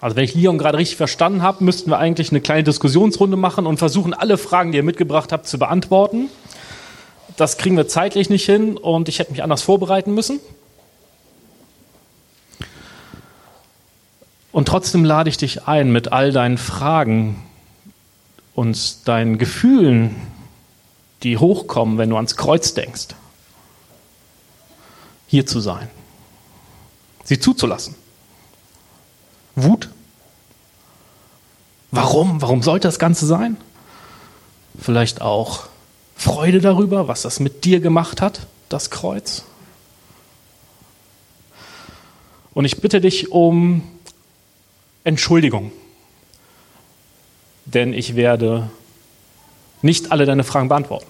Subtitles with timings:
[0.00, 3.66] Also wenn ich Leon gerade richtig verstanden habe, müssten wir eigentlich eine kleine Diskussionsrunde machen
[3.66, 6.28] und versuchen, alle Fragen, die ihr mitgebracht habt, zu beantworten.
[7.36, 10.40] Das kriegen wir zeitlich nicht hin und ich hätte mich anders vorbereiten müssen.
[14.52, 17.42] Und trotzdem lade ich dich ein, mit all deinen Fragen
[18.54, 20.16] und deinen Gefühlen,
[21.22, 23.08] die hochkommen, wenn du ans Kreuz denkst,
[25.26, 25.88] hier zu sein,
[27.24, 27.94] sie zuzulassen.
[29.64, 29.90] Wut?
[31.90, 32.42] Warum?
[32.42, 33.56] Warum sollte das Ganze sein?
[34.78, 35.66] Vielleicht auch
[36.16, 39.44] Freude darüber, was das mit dir gemacht hat, das Kreuz.
[42.54, 43.82] Und ich bitte dich um
[45.04, 45.72] Entschuldigung,
[47.66, 48.68] denn ich werde
[49.80, 51.06] nicht alle deine Fragen beantworten.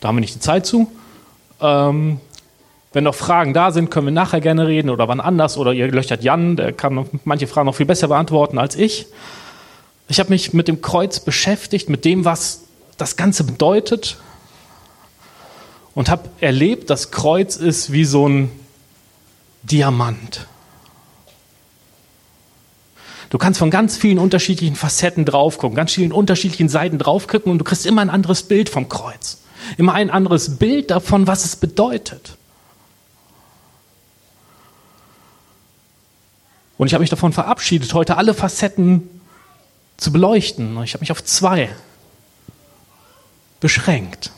[0.00, 0.90] Da haben wir nicht die Zeit zu.
[1.60, 2.20] Ähm,
[2.92, 5.56] wenn noch Fragen da sind, können wir nachher gerne reden oder wann anders.
[5.56, 9.06] Oder ihr löchert Jan, der kann manche Fragen noch viel besser beantworten als ich.
[10.08, 12.64] Ich habe mich mit dem Kreuz beschäftigt, mit dem, was
[12.98, 14.16] das Ganze bedeutet.
[15.94, 18.50] Und habe erlebt, das Kreuz ist wie so ein
[19.62, 20.46] Diamant.
[23.28, 27.52] Du kannst von ganz vielen unterschiedlichen Facetten drauf gucken, ganz vielen unterschiedlichen Seiten drauf gucken
[27.52, 29.42] und du kriegst immer ein anderes Bild vom Kreuz.
[29.78, 32.36] Immer ein anderes Bild davon, was es bedeutet.
[36.80, 39.20] Und ich habe mich davon verabschiedet, heute alle Facetten
[39.98, 40.82] zu beleuchten.
[40.82, 41.68] Ich habe mich auf zwei
[43.60, 44.30] beschränkt,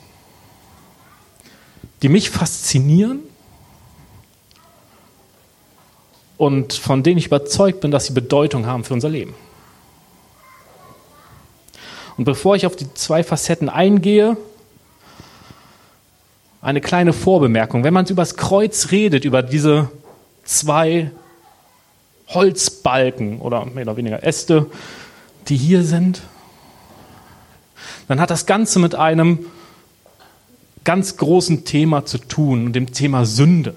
[2.01, 3.21] die mich faszinieren
[6.35, 9.33] und von denen ich überzeugt bin, dass sie Bedeutung haben für unser Leben.
[12.17, 14.35] Und bevor ich auf die zwei Facetten eingehe,
[16.61, 17.85] eine kleine Vorbemerkung.
[17.85, 19.89] Wenn man über das Kreuz redet, über diese
[20.43, 21.09] zwei
[22.33, 24.67] Holzbalken oder mehr oder weniger Äste,
[25.47, 26.21] die hier sind,
[28.07, 29.45] dann hat das Ganze mit einem
[30.83, 33.75] ganz großen Thema zu tun, dem Thema Sünde.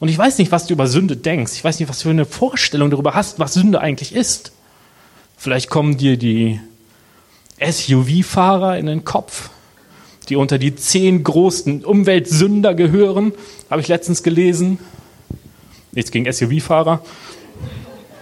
[0.00, 1.54] Und ich weiß nicht, was du über Sünde denkst.
[1.54, 4.52] Ich weiß nicht, was du für eine Vorstellung darüber hast, was Sünde eigentlich ist.
[5.36, 6.60] Vielleicht kommen dir die
[7.60, 9.50] SUV-Fahrer in den Kopf,
[10.28, 13.32] die unter die zehn großen Umweltsünder gehören,
[13.70, 14.78] habe ich letztens gelesen.
[15.92, 17.00] Nichts gegen SUV-Fahrer.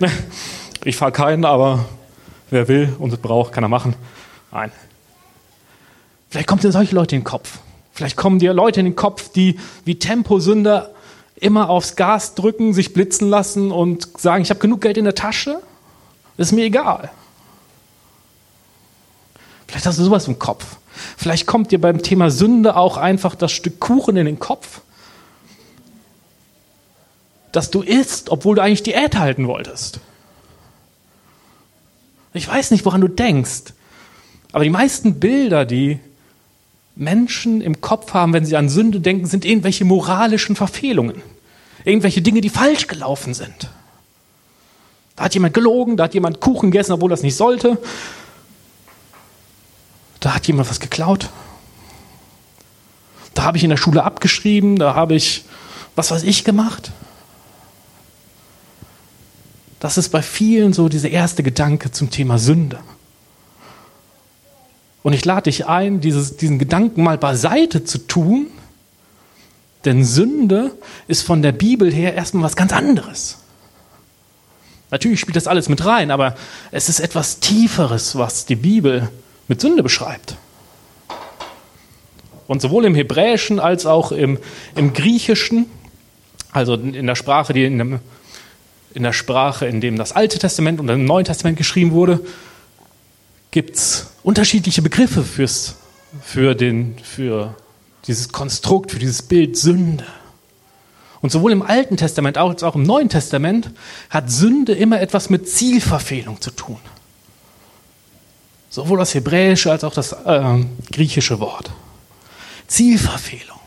[0.84, 1.84] Ich fahre keinen, aber
[2.48, 3.96] wer will und es braucht, kann er machen.
[4.52, 4.70] Nein.
[6.30, 7.58] Vielleicht kommt dir solche Leute in den Kopf.
[7.92, 10.94] Vielleicht kommen dir Leute in den Kopf, die wie Temposünder
[11.34, 15.16] immer aufs Gas drücken, sich blitzen lassen und sagen, ich habe genug Geld in der
[15.16, 15.60] Tasche,
[16.36, 17.10] ist mir egal.
[19.66, 20.76] Vielleicht hast du sowas im Kopf.
[21.16, 24.82] Vielleicht kommt dir beim Thema Sünde auch einfach das Stück Kuchen in den Kopf,
[27.56, 30.00] das du isst, obwohl du eigentlich Diät halten wolltest.
[32.34, 33.72] Ich weiß nicht, woran du denkst,
[34.52, 35.98] aber die meisten Bilder, die
[36.96, 41.22] Menschen im Kopf haben, wenn sie an Sünde denken, sind irgendwelche moralischen Verfehlungen.
[41.84, 43.70] Irgendwelche Dinge, die falsch gelaufen sind.
[45.14, 47.78] Da hat jemand gelogen, da hat jemand Kuchen gegessen, obwohl das nicht sollte.
[50.20, 51.30] Da hat jemand was geklaut.
[53.32, 55.44] Da habe ich in der Schule abgeschrieben, da habe ich
[55.94, 56.92] was weiß ich gemacht.
[59.86, 62.80] Das ist bei vielen so dieser erste Gedanke zum Thema Sünde.
[65.04, 68.48] Und ich lade dich ein, dieses, diesen Gedanken mal beiseite zu tun,
[69.84, 70.72] denn Sünde
[71.06, 73.38] ist von der Bibel her erstmal was ganz anderes.
[74.90, 76.34] Natürlich spielt das alles mit rein, aber
[76.72, 79.08] es ist etwas Tieferes, was die Bibel
[79.46, 80.36] mit Sünde beschreibt.
[82.48, 84.40] Und sowohl im Hebräischen als auch im,
[84.74, 85.66] im Griechischen,
[86.50, 88.00] also in der Sprache, die in, dem,
[88.96, 92.18] in der Sprache, in dem das Alte Testament und das Neue Testament geschrieben wurde,
[93.50, 95.76] gibt es unterschiedliche Begriffe fürs,
[96.22, 97.54] für, den, für
[98.06, 100.04] dieses Konstrukt, für dieses Bild Sünde.
[101.20, 103.70] Und sowohl im Alten Testament als auch im Neuen Testament
[104.08, 106.78] hat Sünde immer etwas mit Zielverfehlung zu tun.
[108.70, 111.70] Sowohl das hebräische als auch das äh, griechische Wort.
[112.66, 113.60] Zielverfehlung.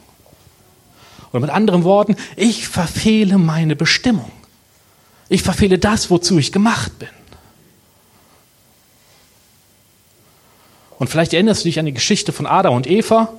[1.31, 4.31] Oder mit anderen Worten, ich verfehle meine Bestimmung.
[5.29, 7.09] Ich verfehle das, wozu ich gemacht bin.
[10.97, 13.29] Und vielleicht erinnerst du dich an die Geschichte von Adam und Eva,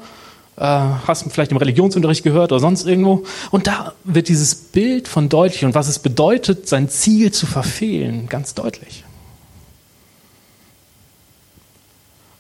[0.57, 3.25] äh, hast du vielleicht im Religionsunterricht gehört oder sonst irgendwo.
[3.51, 8.29] Und da wird dieses Bild von deutlich und was es bedeutet, sein Ziel zu verfehlen,
[8.29, 9.05] ganz deutlich.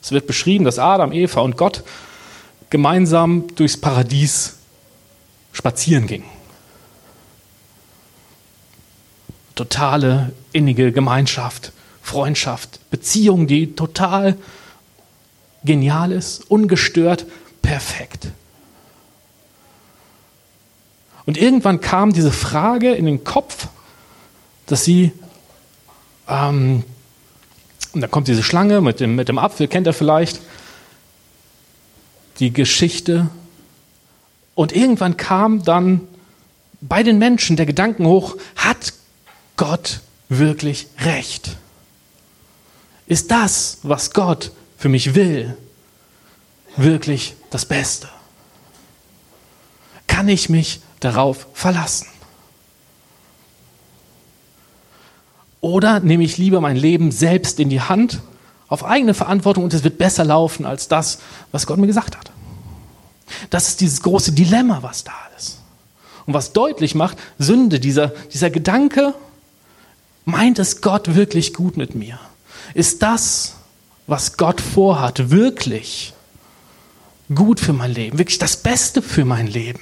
[0.03, 1.83] Es wird beschrieben, dass Adam, Eva und Gott
[2.71, 4.57] gemeinsam durchs Paradies
[5.53, 6.40] spazieren gingen.
[9.61, 14.39] Totale innige Gemeinschaft, Freundschaft, Beziehung, die total
[15.65, 17.27] genial ist, ungestört,
[17.61, 18.29] perfekt.
[21.27, 23.69] Und irgendwann kam diese Frage in den Kopf,
[24.65, 25.13] dass sie,
[26.27, 26.83] ähm,
[27.93, 30.41] und da kommt diese Schlange mit dem, mit dem Apfel, kennt ihr vielleicht,
[32.39, 33.29] die Geschichte.
[34.55, 36.09] Und irgendwann kam dann
[36.81, 38.95] bei den Menschen der Gedanken hoch, hat
[39.61, 41.59] Gott wirklich recht?
[43.07, 45.55] Ist das, was Gott für mich will,
[46.79, 48.09] wirklich das Beste?
[50.07, 52.07] Kann ich mich darauf verlassen?
[55.61, 58.23] Oder nehme ich lieber mein Leben selbst in die Hand,
[58.69, 61.19] auf eigene Verantwortung und es wird besser laufen als das,
[61.53, 62.31] was Gott mir gesagt hat?
[63.51, 65.59] Das ist dieses große Dilemma, was da ist.
[66.25, 69.13] Und was deutlich macht, Sünde, dieser, dieser Gedanke,
[70.25, 72.19] meint es Gott wirklich gut mit mir?
[72.75, 73.57] Ist das,
[74.07, 76.15] was Gott vorhat, wirklich
[77.35, 79.81] gut für mein Leben, wirklich das Beste für mein Leben?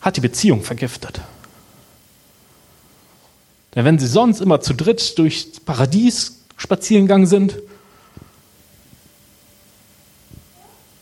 [0.00, 1.20] Hat die Beziehung vergiftet.
[3.74, 7.56] Denn wenn sie sonst immer zu dritt durchs Paradies spazieren gegangen sind,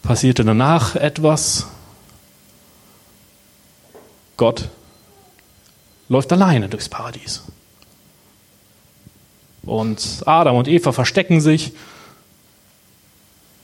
[0.02, 1.66] passierte danach etwas.
[4.36, 4.68] Gott
[6.08, 7.42] läuft alleine durchs Paradies.
[9.68, 11.72] Und Adam und Eva verstecken sich.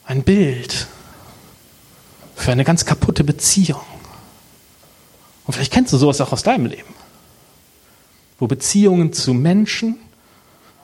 [0.05, 0.87] Ein Bild
[2.37, 3.81] für eine ganz kaputte Beziehung.
[5.47, 6.95] Und vielleicht kennst du sowas auch aus deinem Leben,
[8.39, 9.97] wo Beziehungen zu Menschen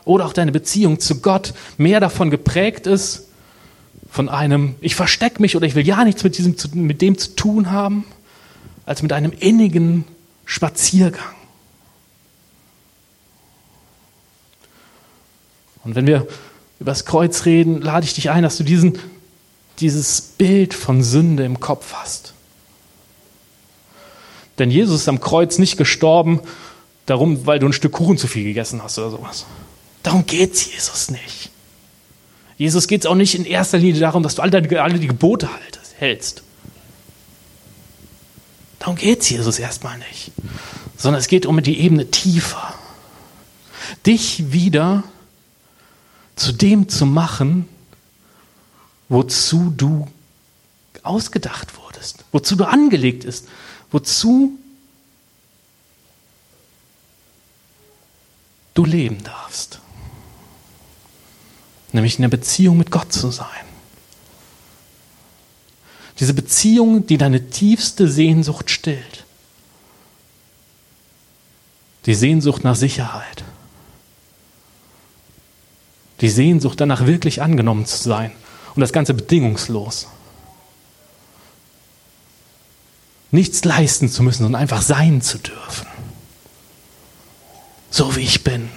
[0.07, 3.27] oder auch deine Beziehung zu Gott mehr davon geprägt ist,
[4.11, 7.37] von einem, ich verstecke mich oder ich will ja nichts mit, diesem, mit dem zu
[7.37, 8.07] tun haben,
[8.87, 10.05] als mit einem innigen
[10.47, 11.40] Spaziergang.
[15.85, 16.27] Und wenn wir
[16.79, 18.99] über das Kreuz reden, lade ich dich ein, dass du diesen,
[19.79, 22.35] dieses Bild von Sünde im Kopf hast.
[24.59, 26.41] Denn Jesus ist am Kreuz nicht gestorben,
[27.07, 29.47] darum, weil du ein Stück Kuchen zu viel gegessen hast oder sowas.
[30.03, 31.51] Darum geht es Jesus nicht.
[32.57, 35.07] Jesus geht es auch nicht in erster Linie darum, dass du alle, deine, alle die
[35.07, 36.43] Gebote haltest, hältst.
[38.79, 40.33] Darum geht es Jesus erstmal nicht.
[40.97, 42.75] Sondern es geht um die Ebene tiefer.
[44.05, 45.05] Dich wieder
[46.41, 47.69] zu dem zu machen,
[49.09, 50.09] wozu du
[51.03, 53.47] ausgedacht wurdest, wozu du angelegt ist,
[53.91, 54.59] wozu
[58.75, 59.81] du leben darfst
[61.93, 63.47] nämlich in der Beziehung mit Gott zu sein.
[66.19, 69.25] Diese Beziehung, die deine tiefste Sehnsucht stillt.
[72.07, 73.45] Die Sehnsucht nach Sicherheit.
[76.21, 78.33] Die Sehnsucht danach wirklich angenommen zu sein.
[78.75, 80.09] Und das Ganze bedingungslos.
[83.31, 85.87] Nichts leisten zu müssen, sondern einfach sein zu dürfen.
[87.91, 88.69] So wie ich bin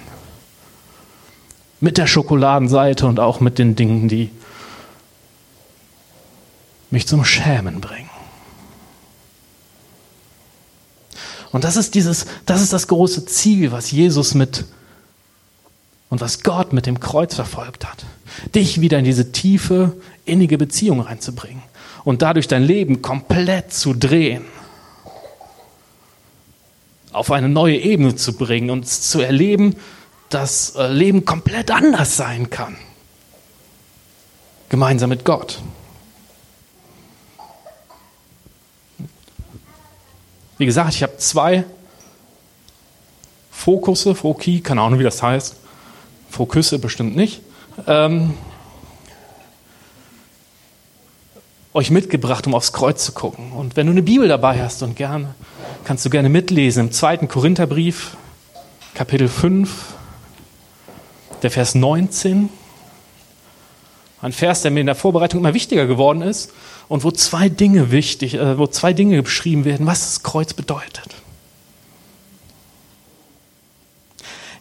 [1.84, 4.32] mit der Schokoladenseite und auch mit den Dingen, die
[6.92, 8.10] mich zum Schämen bringen.
[11.52, 14.64] Und das ist dieses, das ist das große Ziel, was Jesus mit
[16.14, 18.06] und was Gott mit dem Kreuz verfolgt hat.
[18.54, 21.64] Dich wieder in diese tiefe, innige Beziehung reinzubringen
[22.04, 24.46] und dadurch dein Leben komplett zu drehen.
[27.14, 29.76] Auf eine neue Ebene zu bringen und zu erleben,
[30.30, 32.78] das äh, Leben komplett anders sein kann.
[34.70, 35.64] Gemeinsam mit Gott.
[40.60, 41.66] Wie gesagt, ich habe zwei
[43.50, 45.63] Fokusse, Foki, keine Ahnung, wie das heißt.
[46.34, 47.42] Fokusse bestimmt nicht.
[47.86, 48.34] Ähm,
[51.76, 53.52] euch mitgebracht, um aufs Kreuz zu gucken.
[53.52, 55.36] Und wenn du eine Bibel dabei hast und gerne,
[55.84, 58.18] kannst du gerne mitlesen im zweiten Korintherbrief,
[58.96, 59.94] Kapitel 5,
[61.44, 62.50] der Vers 19.
[64.24, 66.52] Ein Vers, der mir in der Vorbereitung immer wichtiger geworden ist
[66.88, 71.14] und wo zwei Dinge wichtig, äh, wo zwei Dinge beschrieben werden, was das Kreuz bedeutet.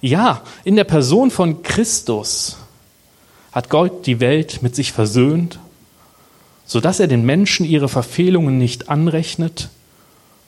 [0.03, 2.59] Ja, in der Person von Christus
[3.53, 5.61] hat Gott die Welt mit sich versöhnt,
[6.67, 9.71] sodass er den Menschen ihre Verfehlungen nicht anrechnet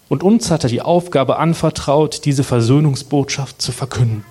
[0.09, 4.25] und uns hat er die Aufgabe anvertraut, diese Versöhnungsbotschaft zu verkünden.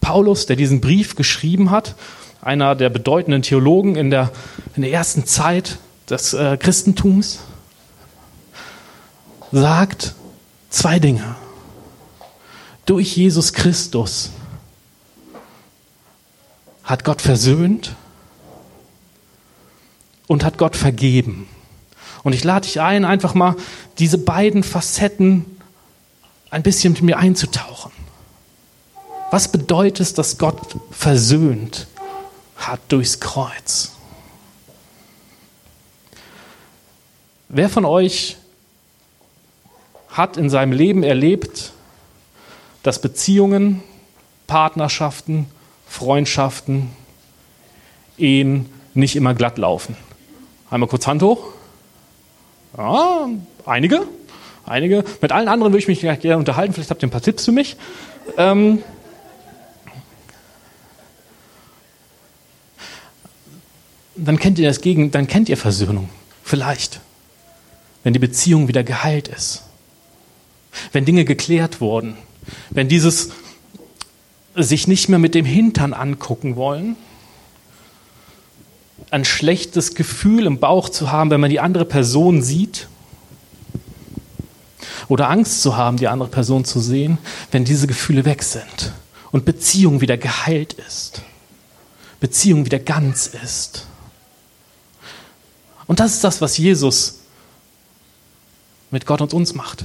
[0.00, 1.94] Paulus, der diesen Brief geschrieben hat,
[2.40, 4.30] einer der bedeutenden Theologen in der,
[4.76, 5.78] in der ersten Zeit
[6.08, 7.40] des äh, Christentums,
[9.50, 10.14] sagt
[10.74, 11.36] Zwei Dinge.
[12.86, 14.30] Durch Jesus Christus
[16.82, 17.94] hat Gott versöhnt
[20.26, 21.48] und hat Gott vergeben.
[22.22, 23.56] Und ich lade dich ein, einfach mal
[23.98, 25.44] diese beiden Facetten
[26.50, 27.92] ein bisschen mit mir einzutauchen.
[29.30, 31.86] Was bedeutet es, dass Gott versöhnt
[32.56, 33.92] hat durchs Kreuz?
[37.48, 38.36] Wer von euch
[40.08, 41.73] hat in seinem Leben erlebt,
[42.84, 43.82] dass Beziehungen,
[44.46, 45.46] Partnerschaften,
[45.88, 46.90] Freundschaften,
[48.16, 49.96] Ehen nicht immer glatt laufen?
[50.70, 51.46] Einmal kurz Hand hoch.
[52.76, 53.28] Ja,
[53.66, 54.06] einige.
[54.66, 55.04] Einige.
[55.20, 56.72] Mit allen anderen würde ich mich gerne unterhalten.
[56.72, 57.76] Vielleicht habt ihr ein paar Tipps für mich.
[58.36, 58.82] Ähm,
[64.14, 66.08] dann kennt ihr das Gegen, dann kennt ihr Versöhnung.
[66.42, 67.00] Vielleicht.
[68.04, 69.64] Wenn die Beziehung wieder geheilt ist.
[70.92, 72.16] Wenn Dinge geklärt wurden.
[72.70, 73.30] Wenn dieses
[74.54, 76.96] sich nicht mehr mit dem Hintern angucken wollen.
[79.10, 82.88] Ein schlechtes Gefühl im Bauch zu haben, wenn man die andere Person sieht.
[85.08, 87.18] Oder Angst zu haben, die andere Person zu sehen,
[87.50, 88.92] wenn diese Gefühle weg sind.
[89.32, 91.22] Und Beziehung wieder geheilt ist.
[92.20, 93.86] Beziehung wieder ganz ist.
[95.86, 97.20] Und das ist das, was Jesus
[98.90, 99.84] mit Gott und uns macht.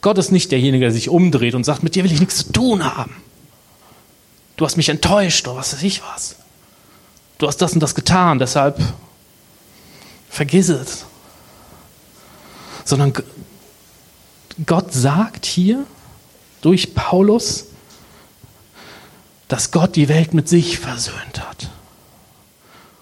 [0.00, 2.52] Gott ist nicht derjenige, der sich umdreht und sagt, mit dir will ich nichts zu
[2.52, 3.16] tun haben.
[4.56, 6.36] Du hast mich enttäuscht oder was weiß ich was.
[7.38, 8.78] Du hast das und das getan, deshalb
[10.28, 11.06] vergiss es.
[12.84, 13.12] Sondern
[14.66, 15.84] Gott sagt hier
[16.60, 17.66] durch Paulus,
[19.48, 21.70] dass Gott die Welt mit sich versöhnt hat.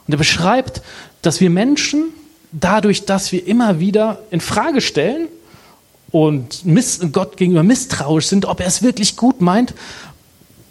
[0.06, 0.82] Und er beschreibt,
[1.22, 2.10] dass wir Menschen
[2.52, 5.28] dadurch, dass wir immer wieder in Frage stellen
[6.10, 6.62] und
[7.12, 9.74] Gott gegenüber misstrauisch sind, ob er es wirklich gut meint,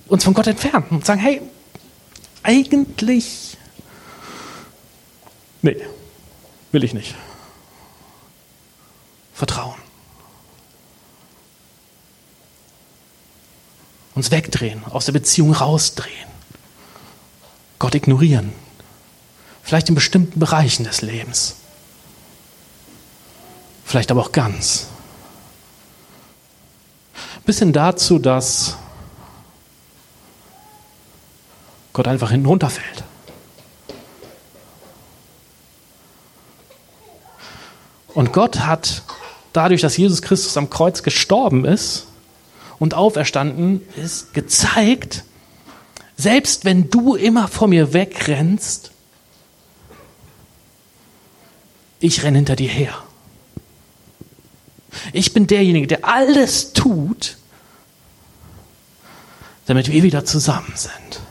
[0.07, 1.41] uns von Gott entfernen und sagen, hey,
[2.43, 3.57] eigentlich,
[5.61, 5.77] nee,
[6.71, 7.15] will ich nicht.
[9.33, 9.75] Vertrauen.
[14.15, 16.27] Uns wegdrehen, aus der Beziehung rausdrehen.
[17.77, 18.51] Gott ignorieren.
[19.61, 21.57] Vielleicht in bestimmten Bereichen des Lebens.
[23.85, 24.87] Vielleicht aber auch ganz.
[27.47, 28.75] Bis hin dazu, dass
[31.93, 33.05] Gott einfach hinten runterfällt.
[38.13, 39.01] Und Gott hat
[39.53, 42.07] dadurch, dass Jesus Christus am Kreuz gestorben ist
[42.79, 45.23] und auferstanden ist, gezeigt,
[46.17, 48.91] selbst wenn du immer vor mir wegrennst,
[52.01, 53.06] ich renne hinter dir her.
[55.13, 57.37] Ich bin derjenige, der alles tut,
[59.65, 61.21] damit wir wieder zusammen sind.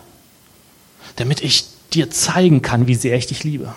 [1.17, 3.75] Damit ich dir zeigen kann, wie sehr ich dich liebe.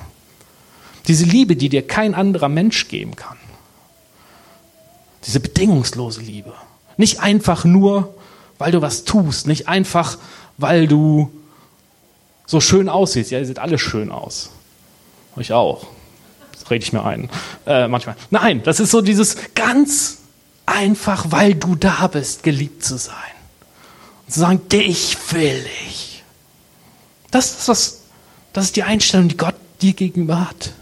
[1.08, 3.38] Diese Liebe, die dir kein anderer Mensch geben kann.
[5.26, 6.54] Diese bedingungslose Liebe.
[6.98, 8.16] Nicht einfach nur,
[8.58, 10.18] weil du was tust, nicht einfach,
[10.58, 11.32] weil du
[12.46, 13.32] so schön aussiehst.
[13.32, 14.50] Ja, ihr seht alle schön aus.
[15.38, 15.88] Ich auch
[16.72, 17.30] rede ich mir ein.
[17.66, 18.16] Äh, manchmal.
[18.30, 20.20] Nein, das ist so dieses ganz
[20.66, 23.16] einfach, weil du da bist, geliebt zu sein.
[24.26, 26.24] Und zu sagen, dich will ich.
[27.32, 28.02] Das ist, was,
[28.54, 30.74] das ist die Einstellung, die Gott dir gegenüber hat.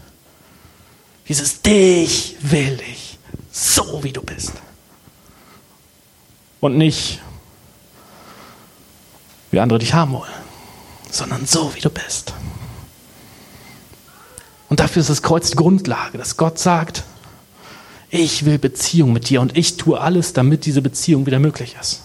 [1.28, 3.18] Dieses dich will ich,
[3.52, 4.52] so wie du bist.
[6.60, 7.20] Und nicht,
[9.50, 10.32] wie andere dich haben wollen,
[11.10, 12.32] sondern so wie du bist.
[14.68, 17.04] Und dafür ist das Kreuz die Grundlage, dass Gott sagt,
[18.10, 22.02] ich will Beziehung mit dir und ich tue alles, damit diese Beziehung wieder möglich ist.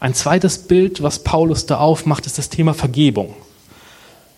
[0.00, 3.36] Ein zweites Bild, was Paulus da aufmacht, ist das Thema Vergebung.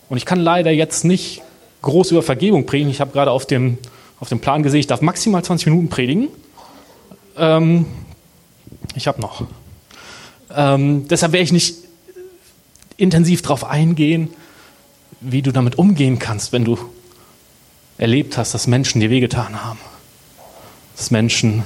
[0.09, 1.41] Und ich kann leider jetzt nicht
[1.81, 2.91] groß über Vergebung predigen.
[2.91, 3.79] Ich habe gerade auf dem,
[4.19, 6.27] auf dem Plan gesehen, ich darf maximal 20 Minuten predigen.
[7.35, 7.87] Ähm,
[8.93, 9.45] ich habe noch.
[10.55, 11.77] Ähm, deshalb werde ich nicht
[12.97, 14.29] intensiv darauf eingehen,
[15.21, 16.77] wie du damit umgehen kannst, wenn du
[17.97, 19.79] erlebt hast, dass Menschen dir wehgetan haben.
[20.97, 21.63] Dass Menschen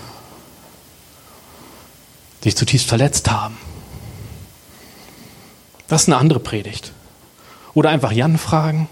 [2.46, 3.58] dich zutiefst verletzt haben.
[5.88, 6.94] Das ist eine andere Predigt.
[7.74, 8.88] Oder einfach Jan fragen.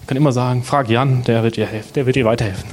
[0.00, 2.70] Ich kann immer sagen, frag Jan, der wird dir helfen, der wird dir weiterhelfen.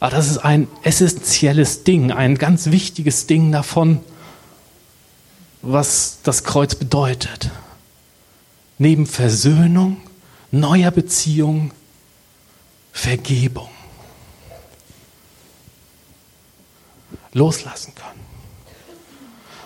[0.00, 4.00] Aber das ist ein essentielles Ding, ein ganz wichtiges Ding davon,
[5.64, 7.50] was das Kreuz bedeutet.
[8.76, 9.98] neben Versöhnung,
[10.50, 11.70] neuer Beziehung,
[12.92, 13.68] Vergebung.
[17.32, 18.20] Loslassen können.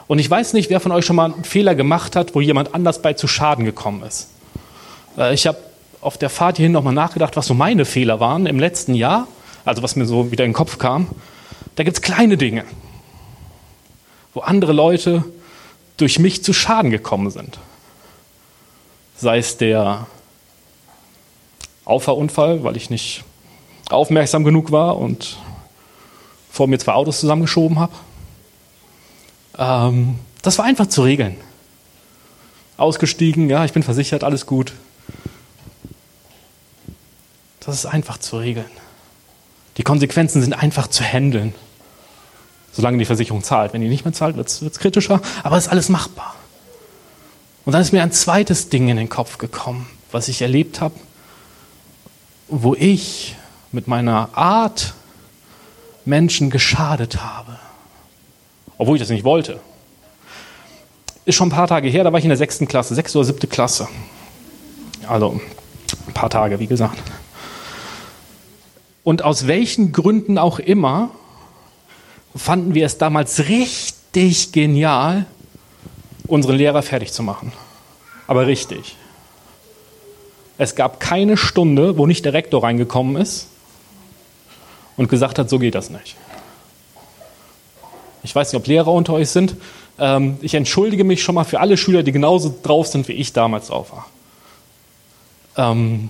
[0.09, 2.75] Und ich weiß nicht, wer von euch schon mal einen Fehler gemacht hat, wo jemand
[2.75, 4.29] anders bei zu Schaden gekommen ist.
[5.17, 5.59] Äh, ich habe
[6.03, 9.27] auf der Fahrt hierhin nochmal nachgedacht, was so meine Fehler waren im letzten Jahr,
[9.65, 11.09] also was mir so wieder in den Kopf kam.
[11.77, 12.65] Da gibt es kleine Dinge,
[14.35, 15.25] wo andere Leute
[15.99, 17.59] durch mich zu Schaden gekommen sind.
[19.17, 20.07] Sei es der
[21.85, 23.25] Auffahrunfall, weil ich nicht
[23.91, 25.37] aufmerksam genug war und
[26.51, 27.93] vor mir zwei Autos zusammengeschoben habe.
[29.59, 31.37] Ähm, das war einfach zu regeln.
[32.77, 34.73] Ausgestiegen, ja, ich bin versichert, alles gut.
[37.61, 38.71] Das ist einfach zu regeln.
[39.79, 41.55] Die Konsequenzen sind einfach zu handeln.
[42.79, 43.73] Solange die Versicherung zahlt.
[43.73, 46.35] Wenn die nicht mehr zahlt, wird es kritischer, aber es ist alles machbar.
[47.65, 50.95] Und dann ist mir ein zweites Ding in den Kopf gekommen, was ich erlebt habe,
[52.49, 53.37] wo ich
[53.73, 54.95] mit meiner Art
[56.05, 57.59] Menschen geschadet habe
[58.79, 59.61] obwohl ich das nicht wollte.
[61.25, 63.27] Ist schon ein paar Tage her, da war ich in der sechsten Klasse, sechste oder
[63.27, 63.89] siebte Klasse.
[65.07, 65.41] Also
[66.07, 67.03] ein paar Tage, wie gesagt.
[69.05, 71.11] Und aus welchen Gründen auch immer
[72.39, 75.27] fanden wir es damals richtig genial,
[76.27, 77.53] unsere Lehrer fertig zu machen.
[78.27, 78.97] Aber richtig.
[80.59, 83.49] Es gab keine Stunde, wo nicht der Rektor reingekommen ist
[84.97, 86.17] und gesagt hat, so geht das nicht.
[88.23, 89.55] Ich weiß nicht, ob Lehrer unter euch sind.
[89.99, 93.33] Ähm, ich entschuldige mich schon mal für alle Schüler, die genauso drauf sind, wie ich
[93.33, 94.07] damals drauf war.
[95.57, 96.09] Ähm,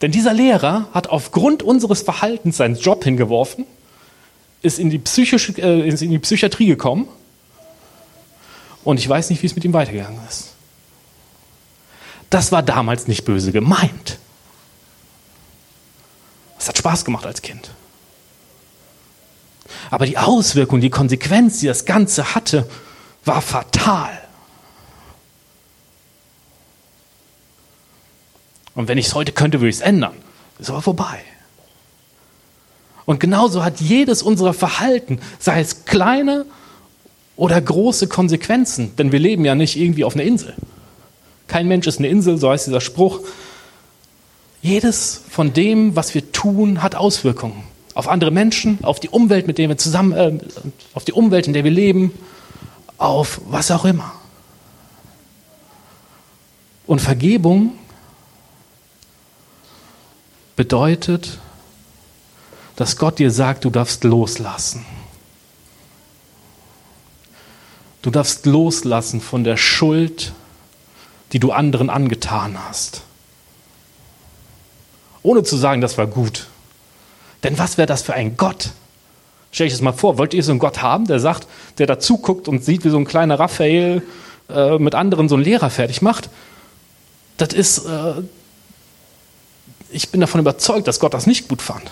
[0.00, 3.66] denn dieser Lehrer hat aufgrund unseres Verhaltens seinen Job hingeworfen,
[4.64, 7.06] ist in die, psychische, äh, ist in die Psychiatrie gekommen
[8.82, 10.54] und ich weiß nicht, wie es mit ihm weitergegangen ist.
[12.30, 14.18] Das war damals nicht böse gemeint.
[16.58, 17.70] Es hat Spaß gemacht als Kind.
[19.90, 22.68] Aber die Auswirkung, die Konsequenz, die das Ganze hatte,
[23.24, 24.18] war fatal.
[28.74, 30.16] Und wenn ich es heute könnte, würde ich es ändern.
[30.58, 31.22] Ist aber vorbei.
[33.06, 36.46] Und genauso hat jedes unserer Verhalten, sei es kleine
[37.36, 40.54] oder große Konsequenzen, denn wir leben ja nicht irgendwie auf einer Insel.
[41.46, 43.20] Kein Mensch ist eine Insel, so heißt dieser Spruch.
[44.62, 47.64] Jedes von dem, was wir tun, hat Auswirkungen
[47.94, 50.38] auf andere Menschen, auf die Umwelt, mit der wir zusammen, äh,
[50.94, 52.12] auf die Umwelt, in der wir leben,
[52.98, 54.12] auf was auch immer.
[56.86, 57.72] Und Vergebung
[60.56, 61.38] bedeutet,
[62.76, 64.84] dass Gott dir sagt, du darfst loslassen.
[68.02, 70.32] Du darfst loslassen von der Schuld,
[71.32, 73.02] die du anderen angetan hast.
[75.22, 76.48] Ohne zu sagen, das war gut.
[77.42, 78.70] Denn was wäre das für ein Gott?
[79.52, 81.46] Stell ich das mal vor, wollt ihr so einen Gott haben, der sagt,
[81.78, 84.02] der dazu guckt und sieht, wie so ein kleiner Raphael
[84.50, 86.28] äh, mit anderen so einen Lehrer fertig macht?
[87.36, 88.22] Das ist, äh,
[89.90, 91.90] ich bin davon überzeugt, dass Gott das nicht gut fand.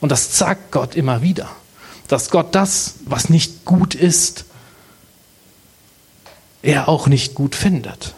[0.00, 1.48] Und das sagt Gott immer wieder,
[2.08, 4.44] dass Gott das, was nicht gut ist,
[6.62, 8.14] er auch nicht gut findet.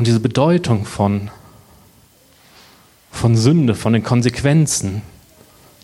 [0.00, 1.30] Und diese Bedeutung von,
[3.12, 5.02] von Sünde, von den Konsequenzen,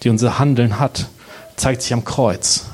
[0.03, 1.09] die unser Handeln hat,
[1.57, 2.65] zeigt sich am Kreuz.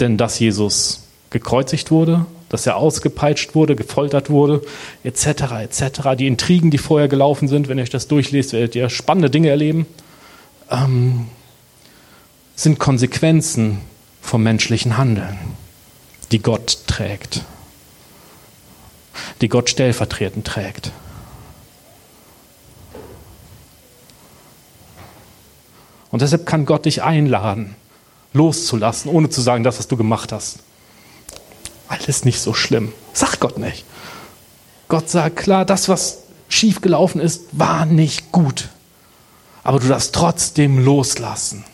[0.00, 4.62] Denn dass Jesus gekreuzigt wurde, dass er ausgepeitscht wurde, gefoltert wurde,
[5.02, 5.26] etc.,
[5.62, 9.30] etc., die Intrigen, die vorher gelaufen sind, wenn ihr euch das durchlest, werdet ihr spannende
[9.30, 9.86] Dinge erleben,
[10.70, 11.26] ähm,
[12.54, 13.78] sind Konsequenzen
[14.20, 15.36] vom menschlichen Handeln,
[16.30, 17.42] die Gott trägt
[19.40, 20.92] die Gott stellvertretend trägt.
[26.10, 27.74] Und deshalb kann Gott dich einladen,
[28.32, 30.58] loszulassen, ohne zu sagen, das, was du gemacht hast.
[31.92, 32.94] Alles nicht so schlimm.
[33.12, 33.84] Sagt Gott nicht.
[34.88, 38.70] Gott sagt klar, das, was schiefgelaufen ist, war nicht gut.
[39.62, 41.64] Aber du darfst trotzdem loslassen,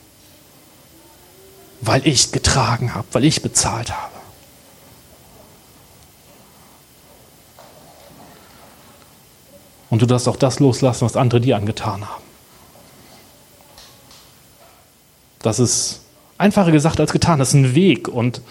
[1.81, 4.12] weil ich getragen habe, weil ich bezahlt habe.
[9.88, 12.24] Und du darfst auch das loslassen, was andere dir angetan haben.
[15.38, 16.00] Das ist
[16.38, 17.38] einfacher gesagt als getan.
[17.38, 18.42] Das ist ein Weg und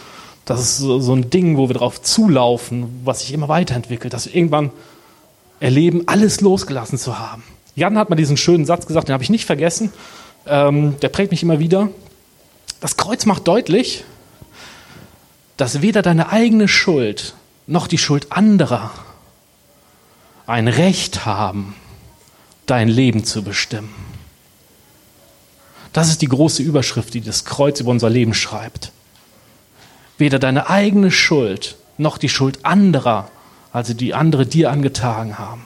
[0.47, 4.27] das ist so, so ein Ding, wo wir darauf zulaufen, was sich immer weiterentwickelt, dass
[4.27, 4.71] wir irgendwann
[5.59, 7.43] erleben, alles losgelassen zu haben.
[7.75, 9.91] Jan hat mal diesen schönen Satz gesagt, den habe ich nicht vergessen.
[10.47, 11.89] Ähm, der prägt mich immer wieder.
[12.79, 14.05] Das Kreuz macht deutlich,
[15.57, 17.33] dass weder deine eigene Schuld
[17.67, 18.91] noch die Schuld anderer
[20.45, 21.75] ein Recht haben,
[22.67, 23.93] dein Leben zu bestimmen.
[25.91, 28.93] Das ist die große Überschrift, die das Kreuz über unser Leben schreibt.
[30.17, 33.29] Weder deine eigene Schuld noch die Schuld anderer,
[33.71, 35.63] also die andere dir angetragen haben,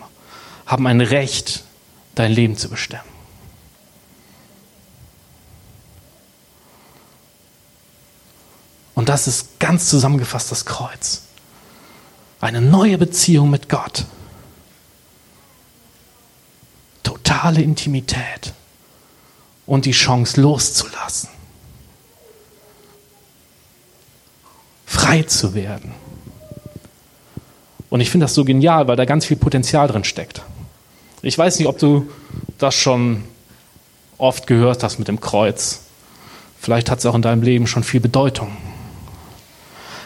[0.65, 1.63] haben ein Recht,
[2.15, 3.03] dein Leben zu bestimmen.
[8.93, 11.23] Und das ist ganz zusammengefasst das Kreuz.
[12.39, 14.05] Eine neue Beziehung mit Gott.
[17.03, 18.53] Totale Intimität
[19.65, 21.29] und die Chance loszulassen.
[24.91, 25.93] Frei zu werden.
[27.89, 30.41] Und ich finde das so genial, weil da ganz viel Potenzial drin steckt.
[31.21, 32.09] Ich weiß nicht, ob du
[32.57, 33.23] das schon
[34.17, 35.83] oft gehört hast mit dem Kreuz.
[36.59, 38.49] Vielleicht hat es auch in deinem Leben schon viel Bedeutung.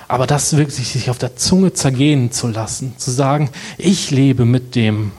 [0.08, 4.76] Aber das wirklich sich auf der Zunge zergehen zu lassen, zu sagen, ich lebe mit
[4.76, 5.14] dem,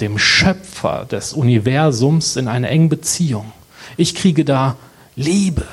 [0.00, 3.52] dem Schöpfer des Universums in einer engen Beziehung.
[3.96, 4.74] Ich kriege da
[5.14, 5.64] Liebe,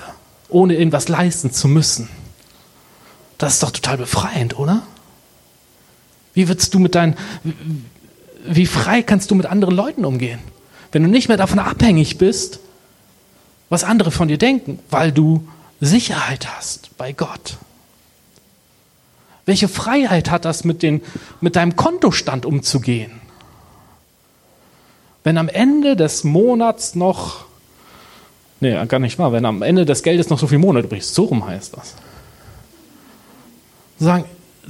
[0.49, 2.09] ohne irgendwas leisten zu müssen.
[3.37, 4.83] Das ist doch total befreiend, oder?
[6.33, 7.15] Wie würdest du mit deinen,
[8.45, 10.39] wie frei kannst du mit anderen Leuten umgehen?
[10.91, 12.59] Wenn du nicht mehr davon abhängig bist,
[13.69, 15.47] was andere von dir denken, weil du
[15.79, 17.57] Sicherheit hast bei Gott.
[19.45, 21.01] Welche Freiheit hat das, mit, den,
[21.41, 23.11] mit deinem Kontostand umzugehen?
[25.23, 27.45] Wenn am Ende des Monats noch,
[28.59, 31.15] nee, gar nicht wahr, wenn am Ende des Geldes noch so viel Monat übrig ist,
[31.15, 31.95] so rum heißt das.
[33.99, 34.25] Sagen,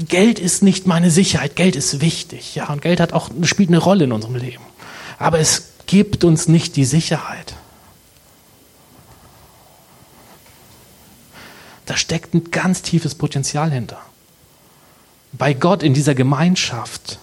[0.07, 3.79] Geld ist nicht meine Sicherheit, Geld ist wichtig, ja, und Geld hat auch, spielt eine
[3.79, 4.63] Rolle in unserem Leben.
[5.17, 7.55] Aber es gibt uns nicht die Sicherheit.
[11.85, 13.99] Da steckt ein ganz tiefes Potenzial hinter.
[15.31, 17.17] Bei Gott in dieser Gemeinschaft.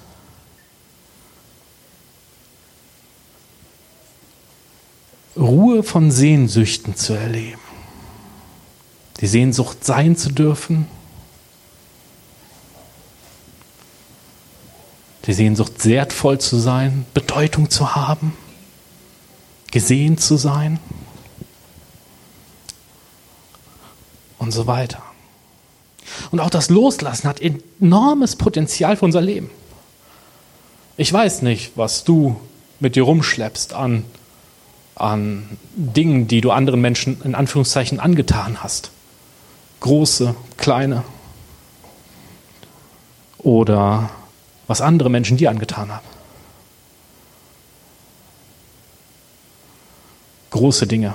[5.36, 7.60] Ruhe von Sehnsüchten zu erleben.
[9.20, 10.86] Die Sehnsucht sein zu dürfen.
[15.26, 18.32] Die Sehnsucht wertvoll zu sein, Bedeutung zu haben,
[19.70, 20.78] gesehen zu sein.
[24.46, 25.02] und so weiter.
[26.30, 29.50] Und auch das Loslassen hat enormes Potenzial für unser Leben.
[30.96, 32.40] Ich weiß nicht, was du
[32.80, 34.04] mit dir rumschleppst an,
[34.96, 38.90] an Dingen, die du anderen Menschen in Anführungszeichen angetan hast.
[39.80, 41.04] Große, kleine.
[43.38, 44.10] Oder
[44.66, 46.06] was andere Menschen dir angetan haben.
[50.50, 51.14] Große Dinge,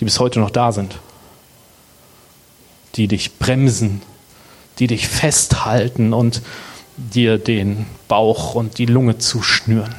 [0.00, 0.98] die bis heute noch da sind
[2.98, 4.02] die dich bremsen,
[4.78, 6.42] die dich festhalten und
[6.96, 9.94] dir den Bauch und die Lunge zuschnüren.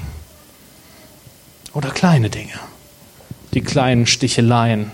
[1.79, 2.59] Oder kleine Dinge,
[3.53, 4.91] die kleinen Sticheleien,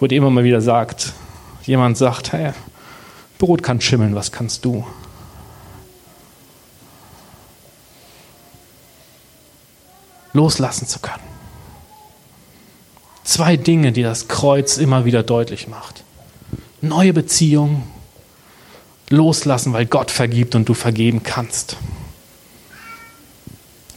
[0.00, 1.12] wo dir immer mal wieder sagt,
[1.62, 2.52] jemand sagt, hey,
[3.38, 4.84] Brot kann schimmeln, was kannst du?
[10.32, 11.22] Loslassen zu können.
[13.22, 16.02] Zwei Dinge, die das Kreuz immer wieder deutlich macht
[16.80, 17.84] neue Beziehung,
[19.10, 21.76] loslassen, weil Gott vergibt und du vergeben kannst.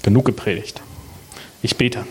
[0.03, 0.81] Genug gepredigt.
[1.61, 2.05] Ich bete.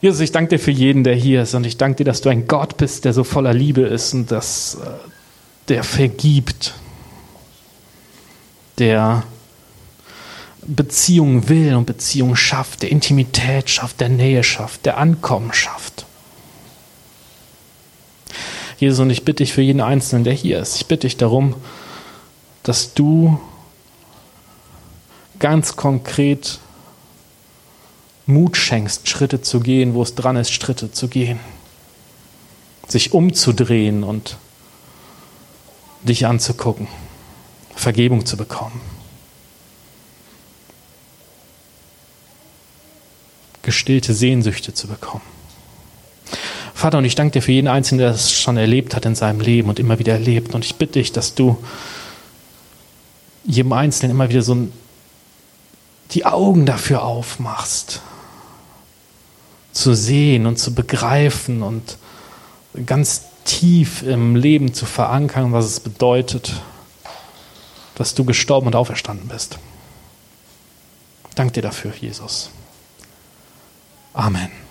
[0.00, 2.28] Jesus, ich danke dir für jeden, der hier ist und ich danke dir, dass du
[2.28, 4.90] ein Gott bist, der so voller Liebe ist und dass äh,
[5.68, 6.74] der vergibt,
[8.78, 9.24] der
[10.66, 16.06] Beziehungen will und Beziehungen schafft, der Intimität schafft, der Nähe schafft, der Ankommen schafft.
[18.78, 21.54] Jesus, und ich bitte dich für jeden Einzelnen, der hier ist, ich bitte dich darum,
[22.62, 23.40] dass du
[25.38, 26.58] ganz konkret
[28.26, 31.38] Mut schenkst, Schritte zu gehen, wo es dran ist, Schritte zu gehen.
[32.88, 34.36] Sich umzudrehen und
[36.02, 36.88] dich anzugucken,
[37.74, 38.80] Vergebung zu bekommen.
[43.62, 45.24] Gestillte Sehnsüchte zu bekommen.
[46.74, 49.40] Vater, und ich danke dir für jeden Einzelnen, der das schon erlebt hat in seinem
[49.40, 50.54] Leben und immer wieder erlebt.
[50.54, 51.56] Und ich bitte dich, dass du
[53.44, 54.68] jedem Einzelnen immer wieder so
[56.12, 58.02] die Augen dafür aufmachst,
[59.76, 61.98] zu sehen und zu begreifen und
[62.86, 66.54] ganz tief im Leben zu verankern, was es bedeutet,
[67.94, 69.58] dass du gestorben und auferstanden bist.
[71.34, 72.50] Dank dir dafür, Jesus.
[74.14, 74.65] Amen.